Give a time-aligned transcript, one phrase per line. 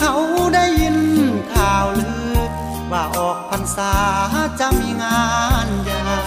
[0.00, 0.16] เขา
[0.54, 0.98] ได้ยิน
[1.54, 2.36] ข่าวลือ
[2.92, 3.94] ว่าออกพรรษา
[4.60, 5.28] จะมีงา
[5.66, 6.20] นใหญ่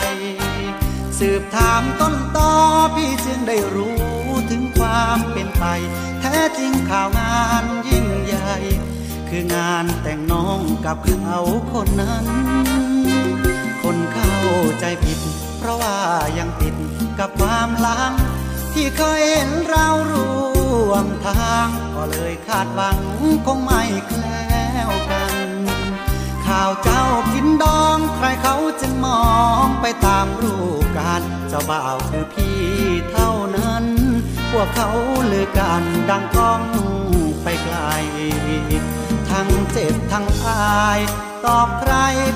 [1.19, 2.51] สืบถามต้นตอ
[2.95, 3.97] พี่จึงได้รู้
[4.49, 5.65] ถึงความเป็นไป
[6.19, 8.55] แท้จริงข่าวงานยิ่งใหญ่
[9.29, 11.39] คืองานแต่งน้องกับเขา
[11.71, 12.25] คนนั้น
[13.83, 14.35] คนเข้า
[14.79, 15.19] ใจผิด
[15.57, 15.97] เพราะว่า
[16.37, 16.75] ยังติด
[17.19, 18.13] กับความลัง
[18.73, 20.31] ที่เคยเห็นเราร่
[20.89, 22.99] วมทาง ก็เลยคาดหวัง
[23.45, 25.49] คงไม่แคล้วกัน
[26.45, 29.25] ข่าวเจ้ากินดองใครเขาจึงมอ
[29.65, 32.61] งไปตามรูปการเจ้าบ่าวคือพี่
[33.11, 33.85] เท่านั้น
[34.51, 34.89] พวกเขา
[35.31, 36.61] ลือกันดังก้อง
[37.43, 37.77] ไปไกล
[39.29, 40.99] ทั้งเจ็บทั้งอาย
[41.45, 41.93] ตอบใคร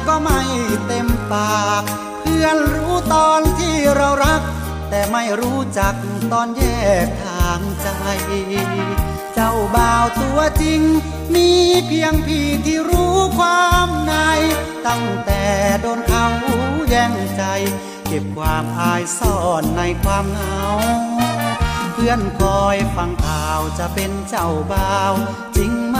[0.07, 0.41] ก็ไม่
[0.87, 1.83] เต็มปาก
[2.21, 4.41] เพื่อนรู้ตอนที่เรารัก
[4.89, 5.95] แต่ไม่รู้จัก
[6.31, 6.63] ตอนแย
[7.05, 7.87] กทางใจ
[9.33, 10.81] เจ้าบ่าวตัวจริง
[11.33, 11.49] มี
[11.87, 14.13] เพียงพี่ที่รู้ความใน
[14.87, 15.43] ตั้งแต่
[15.81, 16.27] โดนเขา
[16.89, 17.43] แย่งใจ
[18.07, 20.63] เก็บความอายซ่อนในความเหงา
[21.93, 25.13] เพื่อนคอยฟังข่าวจะเป็นเจ้าบ่าว
[25.55, 25.97] จริงไหม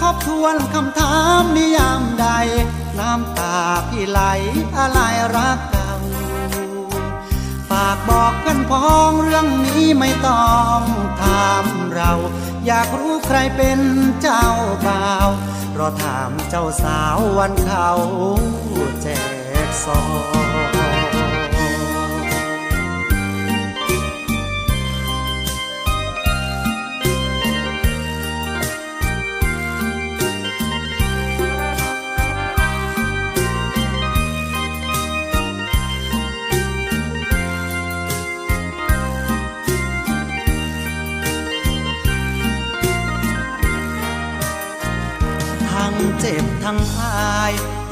[0.00, 2.26] ทบทวนคำถามนิยามใด
[2.98, 3.56] น้ำตา
[3.88, 4.20] พี่ไหล
[4.78, 4.98] อะไร
[5.36, 10.80] รักากบอกเพื่อนพ้องเรื่องนี้ไม่ต้อง
[11.20, 11.64] ถาม
[11.94, 12.12] เรา
[12.66, 13.80] อยากรู้ใครเป็น
[14.22, 14.46] เจ้า
[14.86, 15.28] บ่าว
[15.78, 17.90] รอถามเจ้าสาววันเขา
[19.02, 19.06] แจ
[19.66, 20.00] กซอ
[20.62, 20.63] ง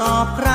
[0.03, 0.51] ตอบใคร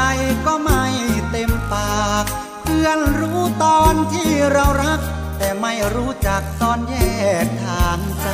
[0.47, 0.85] ก็ไม่
[1.31, 2.25] เต็มปาก
[2.63, 5.01] เพื่อนรู้ตอนที่เรารัก
[5.39, 6.97] แต่ไม่รู้จักตอนแย
[7.45, 8.29] กทางใจ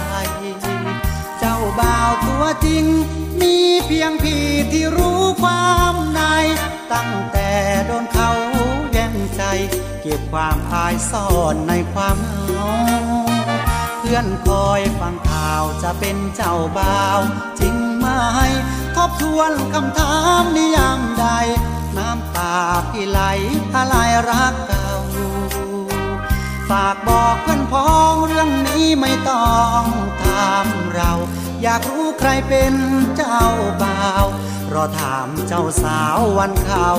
[1.38, 2.84] เจ้าบ่าวตัวจริง
[3.40, 6.20] มีเพียงพี่ที่รู้ความใน
[6.92, 7.50] ตั้งแต่
[7.86, 8.30] โดนเขา
[8.92, 9.42] แย่งใจ
[10.02, 12.72] เก็บความอายซ่อนในความเหงา
[14.00, 17.20] เพื่อนคอยฟังข่าวจะเป็นเจ้าบ่าว
[17.60, 18.06] จริงไหม
[18.96, 21.26] ทบทวนคำถามนิยามใด
[21.96, 22.54] น้ำตา
[22.90, 23.20] พี่ไหล
[23.76, 23.94] อะไร
[24.30, 24.90] รักเก่า
[26.70, 29.82] ฝากบอกเพื่อนพ้องเรื่องนี้ไม่ต้อง
[30.22, 31.12] ถามเรา
[31.62, 32.74] อยากรู้ใครเป็น
[33.16, 33.42] เจ้า
[33.82, 34.26] บ่าว
[34.74, 36.90] รอถามเจ้าสาววันเขา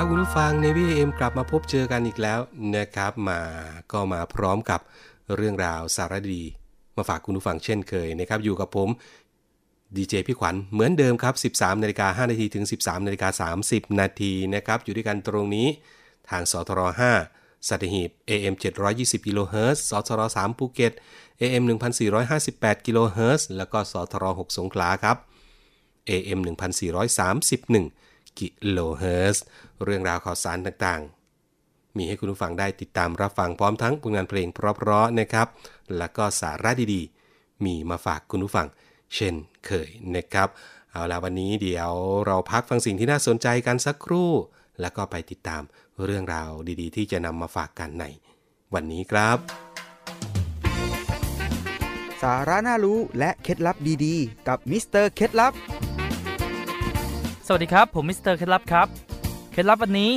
[0.00, 2.40] ครับคุณผู้ฟัง Navy AM กลับมาพบเจอกันอีกแล้ว
[2.76, 3.40] นะครับมา
[3.92, 4.80] ก็มาพร้อมกับ
[5.36, 6.42] เรื่องราวสาระดี
[6.96, 8.88] มาฝากคุณผู้ฟังเช่นเคยนะครับอยู่กับผม
[9.96, 15.68] ดีเจพี่ขวัญเหมือนเดิมครับ 13นาฬิกา5นาทีถึง 13นาฬิกา30นาทีนะครับอยู่ด้วยกันตรงนี้
[16.30, 16.80] ทางสทร
[17.24, 18.54] 5สัตหีบ AM
[18.90, 20.92] 720กิโลเฮิรตซ์สทร3ภูเก็ต
[21.40, 21.62] AM
[22.24, 25.16] 1458กิโลเฮิรตซ์แล้วก็สทร6สงขลาครับ
[26.10, 29.44] AM 1431 กิโลเฮิร์
[29.84, 35.46] เรื่องราวข่าวสารต่างๆ มีให้คุณผู้ฟังได้ติดตามรับฟังพร้อมทั้งผลงานเพลงเพราะๆนะครับ
[35.96, 38.66] แล้วก็สาระดีๆ มีมาฝากคุณผู้ฟัง
[39.14, 39.34] เช่น
[39.66, 40.48] เคยนะครับ
[40.90, 41.92] เอาละวันนี้เดี๋ยว
[42.26, 44.30] เราพักฟังสิ่งที่น่าสนใจกันสักครู่
[44.80, 45.62] แล้วก็ไปติดตาม
[46.04, 46.50] เรื่องราว
[46.80, 48.04] ดีๆ ที่จะนำมาฝากกันใน
[48.74, 49.38] วันนี้ครับ
[52.22, 55.52] สาระน่ารู้และเคล็ดลับดีๆ กับมิสเตอร์เคล็ดลับ
[57.54, 58.88] วัสดีครับ ผมมิสเตอร์เคล็ดลับครับ
[59.52, 60.12] เคล็ดลับวันนี้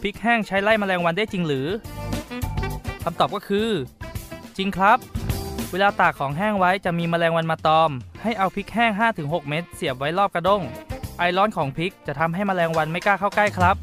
[0.00, 1.66] พริกแห้งใช้ไล่แมลงวันได้จริงหรือ
[3.04, 3.68] คำตอบก็คือ
[4.56, 4.98] จริงครับ
[5.72, 7.90] เวลาตากของแห้งไว้จะมีแมลงวันมาตอม
[8.22, 10.62] ให้เอาพริกแห้ง 5-6 เม็ดเสียบไว้รอบกระด้ง
[11.18, 13.76] ไอร้อนของพริกจะทำให้แมลงวันไม่กล้าเข้าใกล้ครับ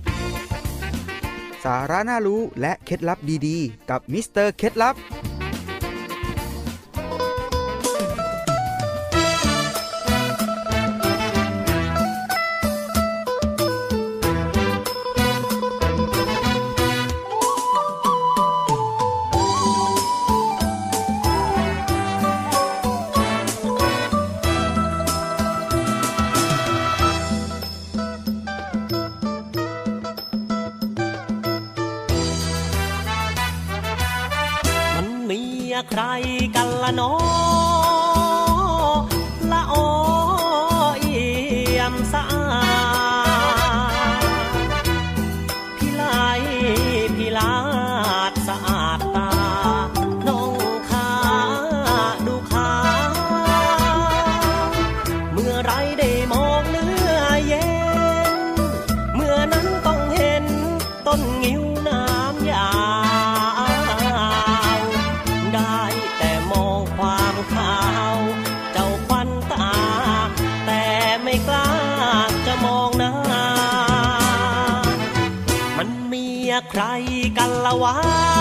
[1.64, 4.96] สาระน่ารู้และเคล็ดลับดีๆ กับมิสเตอร์เคล็ดลับ
[77.66, 78.35] ละวา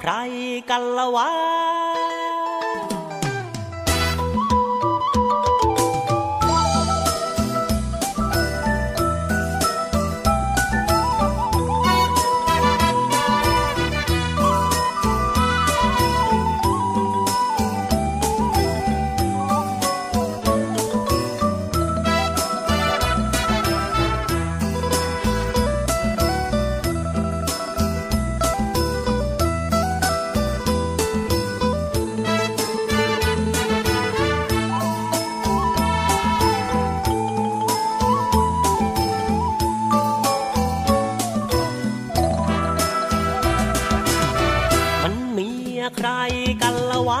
[0.00, 0.12] ใคร
[0.70, 1.69] กันละวะ
[45.96, 46.08] ใคร
[46.62, 47.20] กันละวะ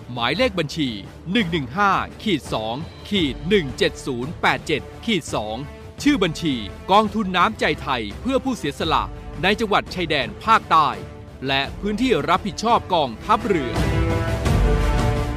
[0.13, 0.89] หมายเลขบัญชี
[1.55, 2.41] 115ขีด
[2.75, 3.35] 2ขีด
[4.19, 5.23] 17087ขีด
[5.63, 6.55] 2ชื่อบัญชี
[6.91, 9.03] กองทุนน้ำใจไทยเพื่อผู้เสียสละ
[9.43, 10.89] ในจังหวัดชายแดนภาคใต้
[11.47, 13.73] และพื้นที่รับผิดชอบกองทัพเรือ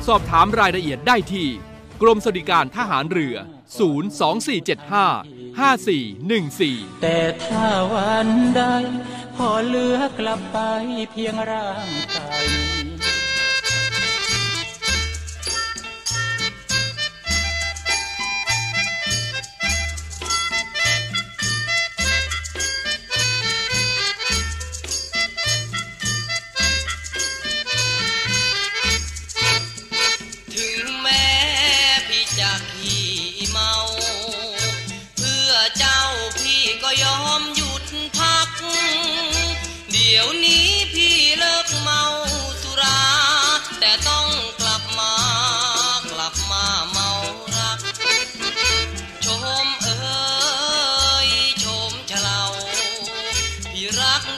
[0.06, 1.48] สอบถามรายละเอียดได้ที่
[2.02, 3.36] กรมสวัสดิการทหารเรือ
[4.54, 8.62] 02475 5414 แต่ถ้าวันใด
[9.36, 10.58] พอเหลือกลับไป
[11.10, 12.73] เพียงร่างกาย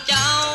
[0.04, 0.45] trao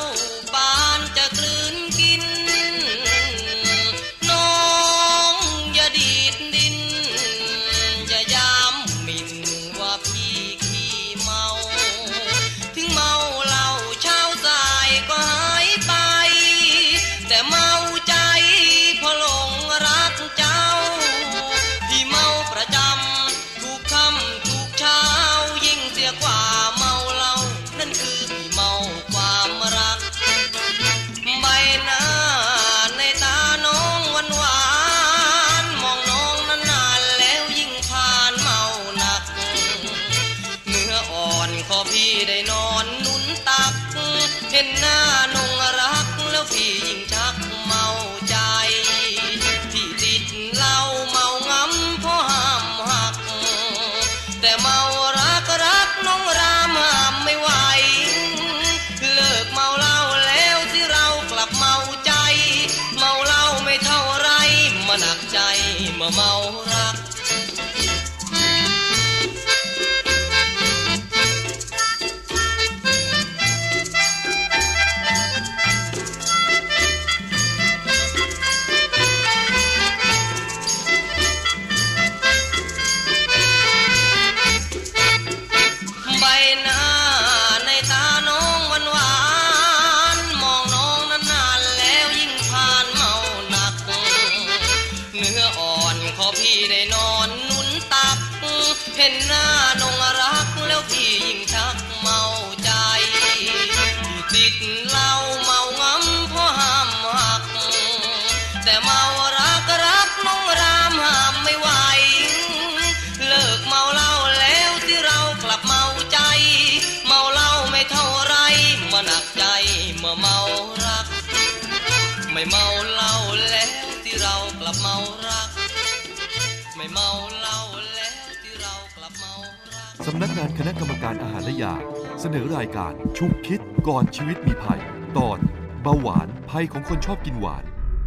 [130.32, 131.76] กสำนักงานคณะกรรมการอาหารและยา
[132.20, 134.82] เสนอรายการชุกคิดก่อนชีวิตมีภัย
[135.18, 135.40] ตอน
[135.82, 137.64] เบาหวานภัยของคนชอบกินหวาน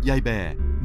[0.08, 0.30] ยายแบ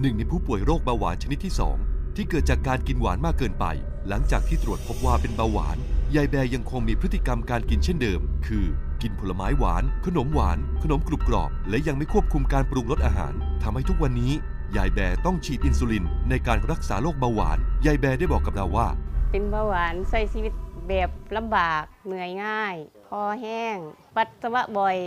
[0.01, 1.53] หนึ่งในผู้ป่วยโรคเบาหวานชนิดที่
[1.84, 3.65] 2 ที่เกิดจากการกินหวานมากเกินไป
[4.10, 5.77] หลังจากที่ตรวจพบว่าเป็นเบาหวาน
[6.15, 8.65] ยายแบยังคงมีพฤติกรรมการกินเช่นเดิม คือ
[9.01, 14.34] กินผลไม้หวาน ขนมหวาน ขนมกรุบกรอบ และยังไม่ควบคุมการปรุงรสอาหารทำให้ทุกวันนี้
[14.77, 18.88] ยายแบต้องฉีดอินซูลินในการรักษาโรคเบาหวาน ยายแบได้บอกกับเราว่า
[19.32, 20.54] เป็นเบาหวานใช้ชีวิต
[20.88, 22.76] แบบลำบากเหนื่อยง่าย
[23.08, 23.78] คอแห้ง
[24.16, 24.98] ปัสสาวะบ่อย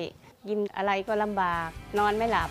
[0.49, 2.51] กินอะไรก็ลำบาก นอนไม่หลับ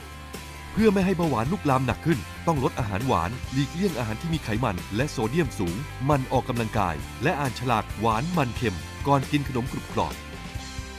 [0.72, 5.76] เพื่อไม่ให้เบาหวานลุกลามหนักขึ้น ต้องลดอาหารหวาน หลีกเลี่ยงอาหารที่มีไขมัน และโซเดียมสูง
[6.10, 10.16] มันออกกำลังกาย และอ่านฉลากหวานมันเค็ม ก่อนกินขนมกรุบกรอบ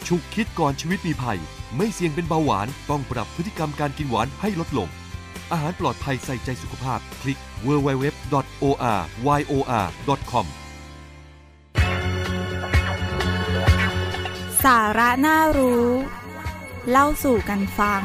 [0.07, 1.39] ฉุกคิดก่อนชีวิตมีภัย
[1.77, 4.89] ไม่เสี่ยงเป็นเบาหวาน ต้องปรับพฤติกรรมการกินหวานให้ลดลง
[5.53, 10.47] อาหารปลอดภัยใส่ใจสุขภาพ คลิก www.oryor.com
[14.65, 15.87] สาระน่ารู้
[16.91, 18.03] เล่าสู่กันฟัง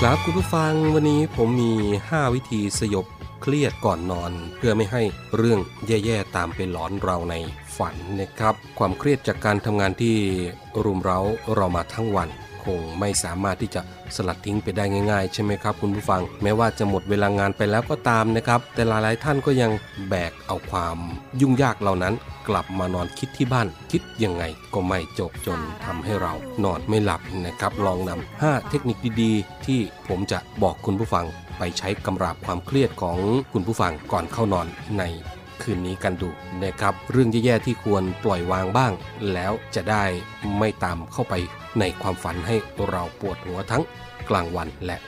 [0.00, 1.72] ครับคุณผู้ฟังวันนี้ผมมี
[2.04, 3.06] 5 วิธีสยบ
[3.42, 5.02] เครียดก่อนนอน เพื่อไม่ให้
[5.36, 7.34] เรื่องแย่ๆตามไปหลอนเราใน
[7.76, 10.16] ฝันนะครับ ความเครียดจากการทำงานที่
[10.84, 11.20] รุมเร้า
[11.54, 12.28] เรามาทั้งวัน
[12.66, 13.80] คงไม่สามารถที่จะ
[14.16, 19.70] สลัดทิ้งไปได้ง่าย ๆ ใช่ไหมครับ คุณผู้ฟัง แม้ว่าจะหมดเวลางานไปแล้วก็ตามนะครับ แต่หลายๆท่านก็ยัง
[20.08, 20.96] แบกเอาความ
[21.40, 22.14] ยุ่งยากเหล่านั้น
[22.48, 24.44] กลับมานอนคิดที่บ้าน คิดยังไง
[24.74, 26.32] ก็ไม่จบจนทำให้เรา
[26.64, 31.24] นอนไม่หลับนะครับ ลองนำ5เทคนิคดีๆ ที่ผมจะบอกคุณผู้ฟัง
[31.58, 33.18] ไปใช้กำราบความเครียดของ
[33.52, 34.66] คุณผู้ฟังก่อนเข้านอน
[34.98, 35.02] ใน
[35.62, 36.30] คืนนี้กันดู
[36.64, 38.92] นะครับ เรื่องแย่ๆที่ควรปล่อยวางบ้าง
[39.32, 40.04] แล้วจะได้
[40.58, 41.34] ไม่ตามเข้าไป
[41.78, 42.56] ในความฝันให้
[42.88, 43.82] เราปวดหัวทั้ง
[44.28, 44.98] กลางวันและ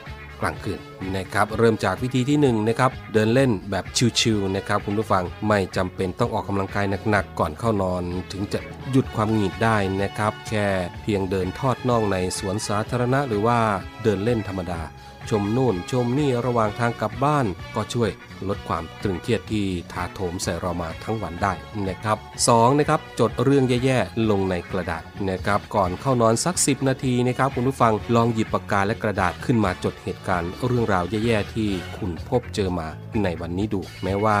[0.41, 0.79] กลางคืน
[1.15, 3.85] นะครับเริ่มจากวิธีที่1นงนะครับเดินเล่นแบบ
[4.19, 8.59] ชิวๆนะครับคุณผู้ฟังไม่จำเป็นต้องออกกำลังกายหนักๆก่อนเข้านอน ถึงจะ
[8.91, 10.65] หยุดความหงุดหงิดได้นะครับ แค่
[11.01, 13.59] เพียงเดินทอดน่องในสวนสาธารณะ หรือว่า
[14.03, 14.81] เดินเล่นธรรมดา
[15.29, 17.45] ชมนู่นชมนี่ระหว่างทางกลับบ้าน
[17.75, 18.09] ก็ช่วย
[18.47, 21.53] ลดความตึงเครียดที่ถาโถมใส่เรามาทั้งวันได้
[21.87, 22.17] นะครับ
[22.49, 32.87] 2นะครับจดเรื่องแย่ๆลงในกระดาษนะครับก่อนเข้านอนสัก 10 นาทีนะครับคุณผู้ฟังลองหยิบปากกาและกระดาษขึ้นมาจดเหตุการณ์เรื่องราวแย่ๆที่คุณพบเจอมา
[33.23, 34.39] ในวันนี้ดู แม้ว่า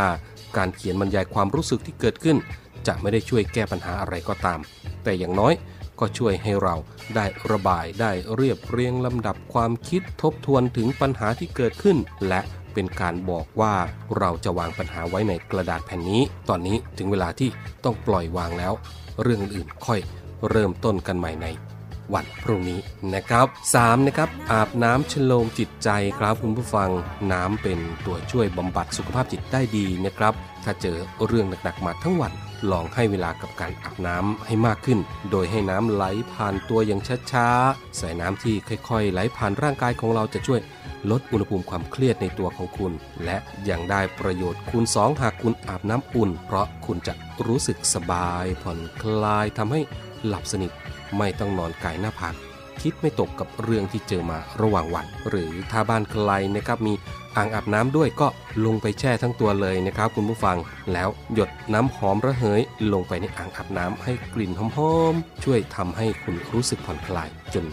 [0.57, 2.37] การเขียนบรรยายความรู้สึกที่เกิดขึ้น
[2.87, 4.59] จะไม่ได้ช่วยแก้ปัญหาอะไรก็ตาม
[5.03, 5.53] แต่อย่างน้อย
[5.99, 6.75] ก็ช่วยให้เรา
[7.15, 12.41] ได้ระบายได้เรียบเรียงลำดับความคิดทบทวนถึงปัญหาที่เกิดขึ้น และ
[12.73, 13.73] เป็นการบอกว่า
[14.17, 17.49] เราจะวางปัญหาไว้ในกระดาษแผ่นนี้ ตอนนี้ถึงเวลาที่
[17.83, 18.73] ต้องปล่อยวางแล้ว
[19.21, 19.99] เรื่องอื่นๆค่อย
[20.49, 21.47] เริ่มต้นกันใหม่ใน
[22.13, 22.79] วันพรุ่งนี้
[23.13, 25.89] นะครับ 3 นะครับ อาบน้ำชโลมจิตใจ
[26.19, 26.89] ครับคุณผู้ฟัง
[27.31, 32.33] น้ำเป็นตัวช่วยบำบัดสุขภาพจิตได้ดีนะครับ ถ้าเจอเรื่องหนักๆมาทั้งวัน
[32.71, 34.99] ลองให้เวลากับการอาบน้ำให้มากขึ้น
[35.31, 37.01] โดยให้น้ำไหลผ่านตัวอย่าง
[37.31, 38.55] ช้าๆใส่น้ำที่
[38.89, 40.59] ค่อยๆ ไหลผ่านร่างกายของเราจะช่วย
[41.11, 42.93] ลดอุณหภูมิความเครียดในตัวของคุณ
[43.25, 43.37] และ
[43.69, 47.13] ยังได้ประโยชน์คูณ 2 หากคุณอาบน้ำอุ่น เพราะคุณจะ
[47.47, 49.81] รู้สึกสบาย ผ่อนคลายทำให้
[50.25, 50.71] หลับสนิท
[51.17, 52.35] ไม่ต้องนอนไก่หน้าผาก
[52.81, 56.93] คิดไม่ตกกับเรื่องที่เจอมาระหว่างวัน หรือถ้าบ้านใครนะครับมี
[57.37, 58.27] อ่างอาบน้ำด้วยก็
[58.65, 60.57] ลงไปแช่ทั้งตัวเลยนะครับ คุณผู้ฟัง
[60.93, 62.61] แล้วหยดน้ำหอมระเหย
[62.93, 67.65] ลงไปในอ่างอาบน้ำให้กลิ่นหอมๆช่วยทำให้คุณรู้สึกผ่อนคลายจน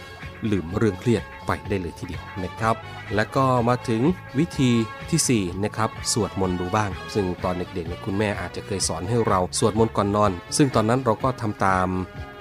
[0.50, 2.74] ลืมเรื่องเครียด ไปได้เลยทีเดียวนะครับ
[3.14, 4.02] และก็มาถึง
[4.38, 4.70] วิธี
[5.10, 11.88] ที่4นะครับสวดมนต์ดูบ้าง ซึ่งตอนเด็กๆเนี่ยคุณแม่อาจจะเคยสอนให้เราสวดมนต์ก่อนนอน ซึ่งตอนนั้นเราก็ทำตาม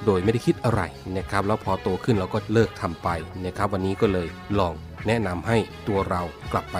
[0.06, 0.82] โดยไม่ได้คิดอะไร
[1.18, 3.10] นะครับ แล้วพอโตขึ้นเราก็เลิกทำไป
[3.46, 4.28] นะครับ วันนี้ก็เลย
[4.60, 4.74] ลอง
[5.08, 5.58] แนะนำให้
[5.88, 6.22] ตัวเรา
[6.52, 6.78] กลับไป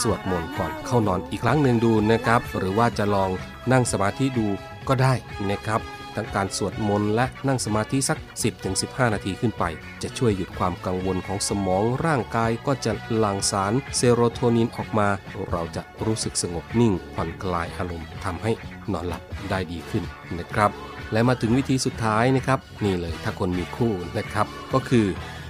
[0.00, 3.30] สวดมนต์ก่อนเข้านอนอีกครั้งหนึ่งดูนะครับ หรือว่าจะลอง
[3.72, 4.46] นั่งสมาธิดู
[4.88, 5.14] ก็ได้
[5.50, 5.80] นะครับ
[6.16, 8.18] ทั้งการสวดมนต์และนั่งสมาธิสัก
[8.66, 9.64] 10-15 นาทีขึ้นไป
[10.02, 15.08] จะช่วยหยุดความกังวลของสมองร่างกายก็จะหลั่งสารเซโรโทนินออกมา
[15.50, 18.52] เราจะรู้สึกสงบนิ่งผ่อนคลายอารมณ์ทำให้
[18.92, 20.04] นอนหลับได้ดีขึ้น
[20.38, 20.70] นะครับ
[21.12, 25.06] และมาถึงวิธีสุดท้ายนะครับ นี่เลยถ้าคนมีคู่นะครับ ก็คือ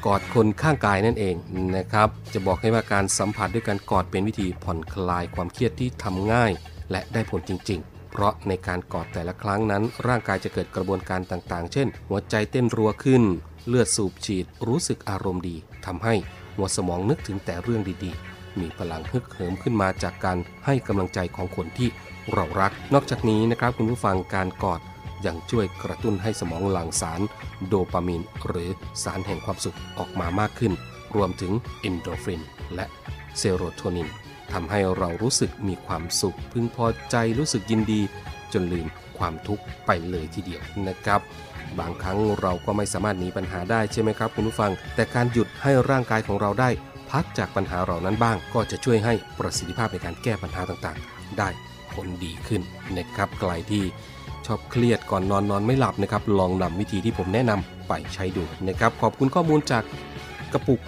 [0.06, 1.34] กอดคนข้างกายนั่นเอง
[1.76, 6.52] นะครับ จะบอกให้ว่าการสัมผัสด้วยการกอดเป็นวิธีผ่อนคลายความเครียดที่ทำง่าย
[6.90, 13.22] และได้ผลจริง ๆ เพราะในการกอดแต่ละครั้งนั้น ร่างกายจะเกิดกระบวนการต่างๆ เช่น หัวใจเต้นรัวขึ้น
[13.68, 16.14] เลือดสูบฉีด รู้สึกอารมณ์ดีทำให้
[16.56, 21.88] หัวสมองนึกถึงแต่เรื่องดีๆ มีพลังฮึกเหิมขึ้นมาจากการให้กำลังใจของคนที่
[22.32, 24.80] เรารัก นอกจากนี้นะครับคุณผู้ฟังการกอด
[25.26, 27.20] ยังช่วยกระตุ้นให้สมองหลั่งสาร
[27.66, 28.70] โดปามีน หรือ
[29.02, 30.72] สารแห่งความสุขออกมามากขึ้น
[31.16, 32.40] รวมถึงเอนโดรฟิน
[32.74, 32.86] และ
[33.38, 38.00] เซโรโทนิน ทำให้เรารู้สึกมีความสุข พึงพอใจรู้สึกยินดี
[38.52, 38.86] จนลืม
[39.18, 41.20] ความทุกข์ไปเลยทีเดียวนะครับ
[41.78, 46.70] บางครั้งเราก็ไม่สามารถหนีปัญหาได้ใช่ไหมครับคุณผู้ฟัง แต่การหยุดให้ร่างกายของเราได้
[47.10, 51.48] พักจากปัญหาเหล่านั้นบ้าง ก็จะช่วยให้ประสิทธิภาพในการแก้ปัญหาต่างๆ ได้
[51.94, 52.62] ผลดีขึ้น
[52.96, 53.84] นะครับใครที่
[54.46, 59.84] ชอบเครียดก่อนนอนนอนไม่หลับนะครับ ลองนำวิธีที่ผมแนะนำไปใช้ดูนะครับ ขอบคุณข้อมูลจาก
[60.52, 60.80] กระปุก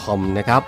[0.00, 0.62] .com นะครับ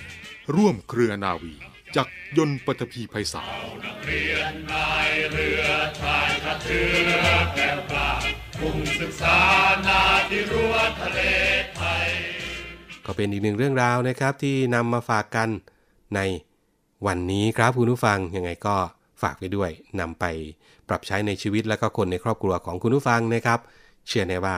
[0.57, 1.55] ร่วมเครือนาวี
[1.97, 5.65] จักรยนต์ปฐพีไพศาลเรียนนายเรือ
[6.01, 7.23] ชายกระเทือ
[7.55, 8.11] แก้วกล้า
[8.61, 9.39] มุ่งศึกษา
[9.87, 11.21] นาที่รั้วทะเล
[11.77, 12.09] ไทย
[13.07, 15.49] ก็เป็นอีกหนึ่งเรื่องราวนะครับที่นำมาฝากกัน
[16.17, 16.21] ใน
[17.07, 18.77] วันนี้ครับคุณผู้ฟังยังไงก็
[19.23, 20.25] ฝากไว้ด้วยนำไป
[20.89, 23.59] ปรับใช้ในชีวิตและก็คนในครอบครัวของคุณผู้ฟังนะครับ
[24.09, 24.57] เชื่อแน่ว่า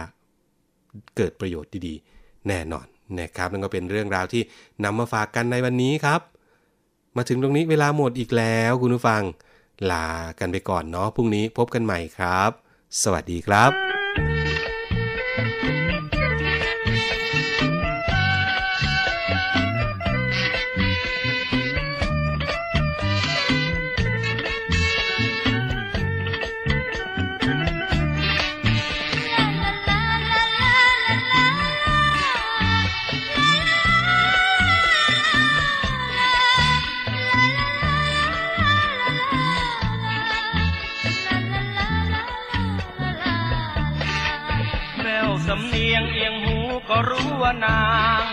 [1.17, 2.87] เกิดประโยชน์ดีๆ แน่นอน
[3.21, 4.43] นะครับนั่นก็เป็นเรื่องราวที่
[4.85, 6.21] นำมาฝากกันในวันนี้ครับ
[7.19, 9.23] มาถึงตรงนี้เวลาหมดอีกแล้วคุณผู้ฟัง
[9.91, 12.51] ลากันไปก่อนเนาะพรุ่งนี้พบกันใหม่ครับ
[13.03, 13.88] สวัสดีครับ
[46.91, 47.85] ก็รู้ว่านา
[48.23, 48.25] ง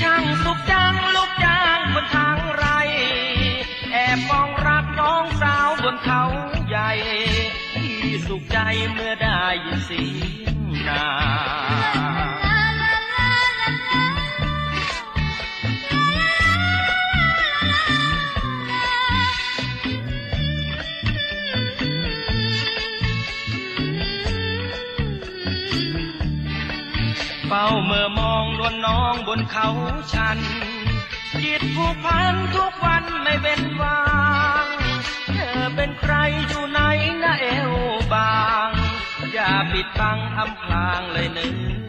[0.00, 2.64] ช่างสุขจังลูกจ้างบนทางไร
[3.92, 6.22] แอบมองรักน้องสาวบนเขา
[6.68, 6.90] ใหญ่
[7.74, 8.58] ที่สุขใจ
[8.92, 10.04] เมื่อได้ยินเสี
[10.42, 10.56] ยง
[10.88, 11.06] นา
[11.66, 11.67] ง
[29.30, 29.68] บนเขา
[30.12, 30.38] ชัน
[31.42, 34.00] จิตผูกพันทุกวันไม่เป็นวา
[34.64, 34.66] ง
[35.34, 36.14] เธอเป็นใคร
[36.48, 36.80] อยู่ไหน
[37.22, 37.72] นะเอว
[38.12, 38.38] บา
[38.68, 38.70] ง
[39.32, 41.50] อย่าปิดบังอำพรางเลยเนื้
[41.86, 41.87] อ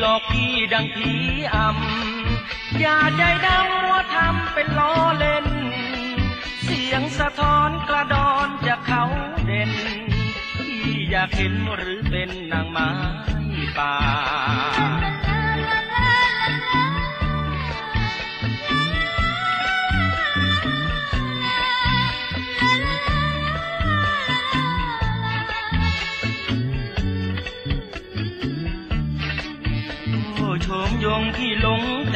[0.00, 1.12] หลอกพี่ดังผี
[1.54, 5.46] อำอย่าใจดำว่าทำเป็นล้อเล่น
[6.62, 9.04] เสียงสะท้อนกระดอนจากเขา
[9.46, 9.72] เด่น
[10.56, 12.90] พี่อยากเห็นหรือเป็นนางไม้
[13.78, 13.94] ป่า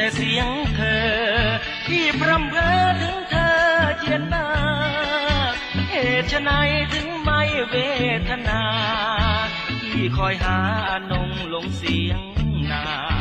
[0.02, 1.04] แต่เสียงเธอ
[1.86, 3.52] ที่พร่ำเพ้อถึงเธอ
[4.00, 4.48] เย็นา
[5.52, 5.54] ก
[5.90, 6.50] เหตุไฉน
[6.92, 7.74] ถึงไม่เว
[8.28, 8.62] ทนา
[9.92, 10.58] ที่คอยหา
[10.90, 12.20] อนงลงเสียง
[12.70, 13.11] นา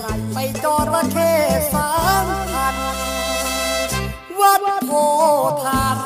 [0.00, 1.32] ไใไปจอระเข้
[1.74, 1.90] สา
[2.26, 2.76] มพัน
[4.40, 4.90] วัดโพ
[5.62, 6.01] ธาร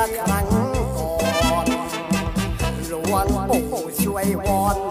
[0.00, 0.46] อครั้ง
[0.96, 1.66] ก่อน
[2.88, 2.94] หล
[3.36, 4.89] วงปู่ช่วยวอน